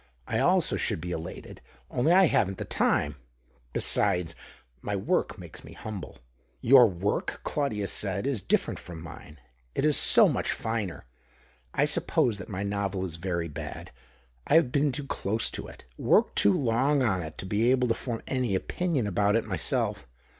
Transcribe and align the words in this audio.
I 0.25 0.39
also 0.39 0.77
should 0.77 0.99
be 0.99 1.11
elated, 1.11 1.61
only 1.91 2.11
I 2.11 2.25
haven't 2.25 2.57
the 2.57 2.65
time; 2.65 3.17
besides, 3.71 4.33
my 4.81 4.95
work 4.95 5.37
makes 5.37 5.63
me 5.63 5.73
humble."" 5.73 6.17
Your 6.69 6.87
work," 6.87 7.41
Claudius 7.43 7.91
said," 7.93 8.25
is 8.25 8.41
different 8.41 8.79
from 8.79 8.99
mine. 8.99 9.37
It 9.75 9.85
is 9.85 9.95
so 9.95 10.27
much 10.27 10.51
finer. 10.53 11.05
I 11.71 11.85
suppose 11.85 12.39
that 12.39 12.49
my 12.49 12.63
novel 12.63 13.05
is 13.05 13.17
very 13.17 13.47
bad. 13.47 13.91
I 14.47 14.55
have 14.55 14.71
been 14.71 14.91
too 14.91 15.05
close 15.05 15.51
to 15.51 15.67
it, 15.67 15.85
worked 15.99 16.35
too 16.35 16.53
long 16.53 17.03
on 17.03 17.21
it, 17.21 17.37
to 17.37 17.45
be 17.45 17.69
able 17.69 17.87
to 17.87 17.93
form 17.93 18.23
any 18.25 18.55
opinion 18.55 19.05
about 19.05 19.35
it 19.35 19.45
myself. 19.45 20.07